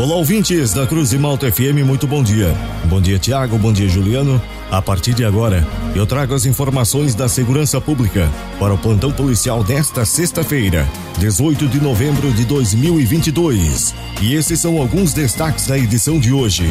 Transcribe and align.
Olá, 0.00 0.14
ouvintes 0.14 0.72
da 0.72 0.86
Cruz 0.86 1.10
de 1.10 1.18
Malta 1.18 1.52
FM, 1.52 1.84
muito 1.84 2.06
bom 2.06 2.22
dia. 2.22 2.56
Bom 2.86 3.02
dia, 3.02 3.18
Tiago, 3.18 3.58
bom 3.58 3.70
dia, 3.70 3.86
Juliano. 3.86 4.40
A 4.70 4.80
partir 4.80 5.12
de 5.12 5.26
agora, 5.26 5.68
eu 5.94 6.06
trago 6.06 6.34
as 6.34 6.46
informações 6.46 7.14
da 7.14 7.28
segurança 7.28 7.78
pública 7.82 8.26
para 8.58 8.72
o 8.72 8.78
plantão 8.78 9.12
policial 9.12 9.62
desta 9.62 10.06
sexta-feira, 10.06 10.88
18 11.18 11.68
de 11.68 11.82
novembro 11.82 12.32
de 12.32 12.46
2022. 12.46 13.94
E 14.22 14.32
esses 14.32 14.58
são 14.58 14.78
alguns 14.78 15.12
destaques 15.12 15.66
da 15.66 15.76
edição 15.76 16.18
de 16.18 16.32
hoje. 16.32 16.66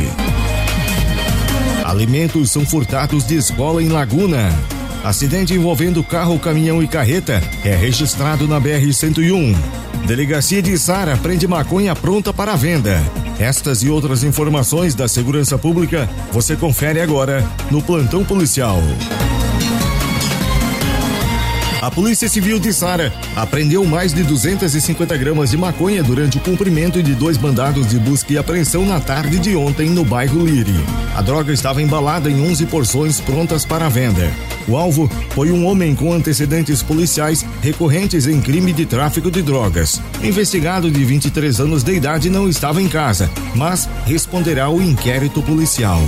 Alimentos 1.86 2.50
são 2.50 2.66
furtados 2.66 3.28
de 3.28 3.36
escola 3.36 3.84
em 3.84 3.90
Laguna. 3.90 4.50
Acidente 5.04 5.54
envolvendo 5.54 6.04
carro, 6.04 6.40
caminhão 6.40 6.82
e 6.82 6.88
carreta 6.88 7.44
é 7.64 7.76
registrado 7.76 8.48
na 8.48 8.60
BR-101. 8.60 9.56
Delegacia 10.06 10.62
de 10.62 10.78
Sara 10.78 11.18
prende 11.18 11.48
maconha 11.48 11.96
pronta 11.96 12.34
para 12.34 12.56
venda. 12.56 13.00
Estas 13.40 13.84
e 13.84 13.90
outras 13.90 14.24
informações 14.24 14.96
da 14.96 15.08
segurança 15.08 15.58
pública 15.58 16.10
você 16.32 16.56
confere 16.56 17.00
agora 17.00 17.44
no 17.72 17.82
Plantão 17.82 18.24
Policial. 18.26 18.82
A 21.82 21.90
Polícia 21.90 22.28
Civil 22.28 22.60
de 22.60 22.74
Sara 22.74 23.14
apreendeu 23.38 23.86
mais 23.86 24.14
de 24.14 24.22
250 24.24 25.16
gramas 25.16 25.52
de 25.52 25.58
maconha 25.58 26.04
durante 26.04 26.38
o 26.38 26.42
cumprimento 26.42 27.02
de 27.02 27.16
dois 27.16 27.38
mandados 27.38 27.88
de 27.88 27.98
busca 27.98 28.34
e 28.34 28.38
apreensão 28.38 28.86
na 28.86 29.00
tarde 29.00 29.40
de 29.40 29.56
ontem 29.56 29.90
no 29.90 30.04
bairro 30.04 30.46
Liri. 30.46 30.76
A 31.16 31.22
droga 31.22 31.54
estava 31.54 31.82
embalada 31.82 32.30
em 32.30 32.42
11 32.42 32.66
porções 32.66 33.22
prontas 33.22 33.64
para 33.64 33.88
venda. 33.88 34.30
O 34.68 34.76
alvo 34.76 35.10
foi 35.30 35.52
um 35.52 35.66
homem 35.66 35.96
com 35.96 36.12
antecedentes 36.12 36.84
policiais 36.84 37.46
recorrentes 37.62 38.28
em 38.28 38.42
crime 38.42 38.74
de 38.74 38.86
tráfico 38.86 39.32
de 39.32 39.42
drogas. 39.42 40.02
Investigado 40.22 40.92
de 40.92 41.06
23 41.06 41.62
anos 41.62 41.82
de 41.82 41.94
idade 41.94 42.30
não 42.30 42.50
estava 42.50 42.82
em 42.82 42.90
casa, 42.90 43.32
mas 43.56 43.88
responderá 44.06 44.66
ao 44.66 44.82
inquérito 44.82 45.42
policial. 45.42 46.02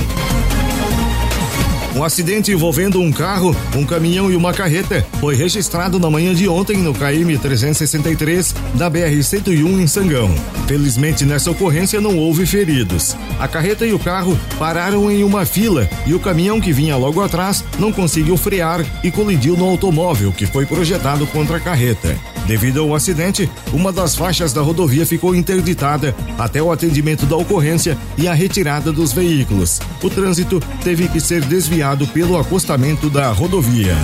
Um 1.94 2.03
acidente 2.06 2.52
envolvendo 2.52 3.02
um 3.02 3.11
carro, 3.11 3.56
um 3.75 3.86
caminhão 3.86 4.31
e 4.31 4.36
uma 4.36 4.53
carreta 4.53 5.06
foi 5.20 5.36
registrado 5.36 6.00
na 6.00 6.09
manhã 6.09 6.33
de 6.33 6.48
ontem 6.48 6.78
no 6.78 6.94
KM 6.94 7.38
363 7.38 8.56
da 8.75 8.89
BR 8.89 9.22
101 9.22 9.81
em 9.81 9.88
Sangão. 9.88 10.33
Felizmente 10.67 11.25
nessa 11.25 11.52
ocorrência 11.52 12.00
não 12.00 12.17
houve 12.17 12.45
feridos. 12.45 13.16
A 13.38 13.48
carreta 13.48 13.86
e 13.86 13.92
o 13.92 14.00
carro 14.00 14.39
pararam 14.58 15.11
em 15.11 15.22
uma 15.23 15.45
fila 15.45 15.89
e 16.08 16.14
o 16.14 16.20
caminhão 16.20 16.61
que 16.61 16.72
vinha 16.72 16.95
logo 16.95 17.22
atrás 17.22 17.64
não 17.78 17.92
conseguiu 17.92 18.38
frear 18.38 18.86
e 19.03 19.11
colidiu 19.11 19.58
no 19.58 19.66
automóvel 19.66 20.31
que 20.31 20.45
foi 20.45 20.66
projetado 20.66 21.28
contra 21.28 21.58
a 21.58 21.59
carreta. 21.59 22.17
Devido 22.45 22.81
ao 22.81 22.95
acidente, 22.95 23.50
uma 23.72 23.92
das 23.92 24.16
faixas 24.16 24.52
da 24.52 24.61
rodovia 24.61 25.06
ficou 25.06 25.36
interditada 25.36 26.16
até 26.38 26.61
o 26.61 26.72
atendimento 26.72 27.25
da 27.25 27.36
ocorrência 27.36 27.98
e 28.17 28.28
a 28.28 28.33
retirada 28.33 28.92
dos 28.92 29.14
veículos. 29.14 29.80
O 30.02 30.09
trânsito 30.09 30.61
teve 30.83 31.08
que 31.08 31.20
ser 31.20 31.42
desviado 31.42 32.08
pelo 32.08 32.38
acostamento 32.38 33.09
da 33.09 33.31
rodovia. 33.31 33.95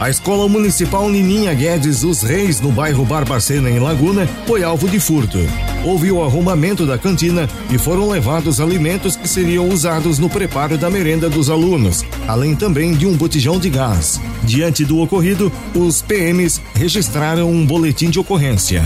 A 0.00 0.08
Escola 0.08 0.48
Municipal 0.48 1.10
Nininha 1.10 1.52
Guedes 1.52 2.04
Os 2.04 2.22
Reis, 2.22 2.58
no 2.58 2.72
bairro 2.72 3.04
Barbacena, 3.04 3.70
em 3.70 3.78
Laguna, 3.78 4.26
foi 4.46 4.62
alvo 4.62 4.88
de 4.88 4.98
furto. 4.98 5.38
Houve 5.82 6.12
o 6.12 6.22
arrumamento 6.22 6.84
da 6.84 6.98
cantina 6.98 7.48
e 7.70 7.78
foram 7.78 8.08
levados 8.08 8.60
alimentos 8.60 9.16
que 9.16 9.26
seriam 9.26 9.68
usados 9.68 10.18
no 10.18 10.28
preparo 10.28 10.76
da 10.76 10.90
merenda 10.90 11.30
dos 11.30 11.48
alunos, 11.48 12.04
além 12.28 12.54
também 12.54 12.92
de 12.92 13.06
um 13.06 13.16
botijão 13.16 13.58
de 13.58 13.70
gás. 13.70 14.20
Diante 14.42 14.84
do 14.84 14.98
ocorrido, 14.98 15.50
os 15.74 16.02
PMs 16.02 16.60
registraram 16.74 17.50
um 17.50 17.64
boletim 17.64 18.10
de 18.10 18.18
ocorrência. 18.18 18.82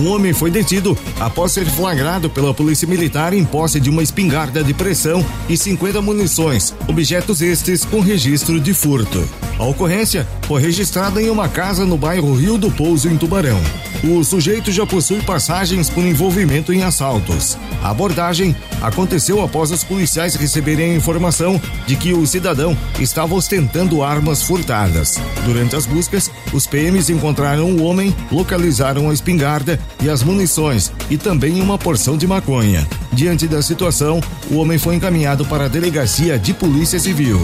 Um 0.00 0.10
homem 0.10 0.32
foi 0.32 0.50
detido 0.50 0.96
após 1.18 1.52
ser 1.52 1.66
flagrado 1.66 2.30
pela 2.30 2.54
Polícia 2.54 2.86
Militar 2.86 3.32
em 3.32 3.44
posse 3.44 3.80
de 3.80 3.90
uma 3.90 4.02
espingarda 4.02 4.62
de 4.62 4.72
pressão 4.72 5.26
e 5.48 5.56
50 5.56 6.00
munições, 6.00 6.72
objetos 6.86 7.42
estes 7.42 7.84
com 7.84 8.00
registro 8.00 8.60
de 8.60 8.72
furto. 8.72 9.28
A 9.58 9.64
ocorrência 9.64 10.26
foi 10.46 10.62
registrada 10.62 11.20
em 11.20 11.28
uma 11.28 11.48
casa 11.48 11.84
no 11.84 11.98
bairro 11.98 12.32
Rio 12.32 12.56
do 12.56 12.70
Pouso, 12.70 13.08
em 13.08 13.16
Tubarão. 13.16 13.60
O 14.02 14.22
sujeito 14.22 14.70
já 14.70 14.86
possui 14.86 15.20
passagens 15.22 15.90
por 15.90 16.04
envolvimento 16.04 16.72
em 16.72 16.84
assaltos. 16.84 17.58
A 17.82 17.90
abordagem 17.90 18.54
aconteceu 18.80 19.42
após 19.42 19.72
os 19.72 19.82
policiais 19.82 20.36
receberem 20.36 20.92
a 20.92 20.94
informação 20.94 21.60
de 21.86 21.96
que 21.96 22.12
o 22.12 22.24
cidadão 22.24 22.76
estava 23.00 23.34
ostentando 23.34 24.02
armas 24.02 24.42
furtadas. 24.42 25.16
Durante 25.44 25.74
as 25.74 25.84
buscas, 25.84 26.30
os 26.52 26.66
PMs 26.66 27.10
encontraram 27.10 27.72
o 27.72 27.82
homem, 27.82 28.14
localizaram 28.30 29.10
a 29.10 29.12
espingarda 29.12 29.80
e 30.00 30.08
as 30.08 30.22
munições 30.22 30.92
e 31.10 31.16
também 31.16 31.60
uma 31.60 31.76
porção 31.76 32.16
de 32.16 32.26
maconha. 32.26 32.86
Diante 33.12 33.48
da 33.48 33.60
situação, 33.62 34.20
o 34.48 34.56
homem 34.56 34.78
foi 34.78 34.94
encaminhado 34.94 35.44
para 35.44 35.64
a 35.64 35.68
delegacia 35.68 36.38
de 36.38 36.54
Polícia 36.54 37.00
Civil. 37.00 37.40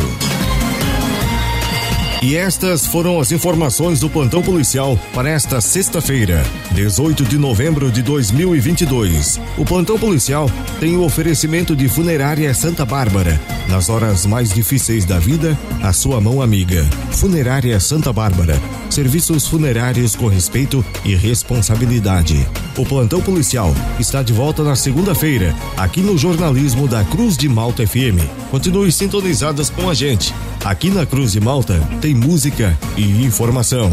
E 2.24 2.36
estas 2.36 2.86
foram 2.86 3.20
as 3.20 3.32
informações 3.32 4.00
do 4.00 4.08
plantão 4.08 4.40
policial 4.40 4.98
para 5.12 5.28
esta 5.28 5.60
sexta-feira, 5.60 6.42
18 6.72 7.22
de 7.22 7.36
novembro 7.36 7.92
de 7.92 8.00
2022. 8.00 9.38
O 9.58 9.64
plantão 9.66 9.98
policial 9.98 10.50
tem 10.80 10.96
o 10.96 11.04
oferecimento 11.04 11.76
de 11.76 11.86
Funerária 11.86 12.54
Santa 12.54 12.82
Bárbara. 12.86 13.38
Nas 13.68 13.90
horas 13.90 14.24
mais 14.24 14.54
difíceis 14.54 15.04
da 15.04 15.18
vida, 15.18 15.58
a 15.82 15.92
sua 15.92 16.18
mão 16.18 16.40
amiga. 16.40 16.82
Funerária 17.10 17.78
Santa 17.78 18.10
Bárbara. 18.10 18.58
Serviços 18.88 19.46
funerários 19.46 20.16
com 20.16 20.26
respeito 20.26 20.82
e 21.04 21.14
responsabilidade. 21.14 22.48
O 22.78 22.86
plantão 22.86 23.20
policial 23.20 23.74
está 24.00 24.22
de 24.22 24.32
volta 24.32 24.62
na 24.64 24.74
segunda-feira, 24.74 25.54
aqui 25.76 26.00
no 26.00 26.16
jornalismo 26.16 26.88
da 26.88 27.04
Cruz 27.04 27.36
de 27.36 27.50
Malta 27.50 27.86
FM. 27.86 28.24
Continue 28.50 28.90
sintonizadas 28.90 29.68
com 29.68 29.90
a 29.90 29.94
gente. 29.94 30.34
Aqui 30.64 30.88
na 30.88 31.04
Cruz 31.04 31.32
de 31.32 31.40
Malta 31.40 31.78
tem 32.00 32.13
música 32.14 32.78
e 32.96 33.24
informação. 33.24 33.90